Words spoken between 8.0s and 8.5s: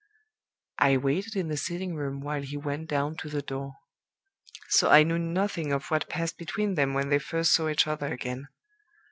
again.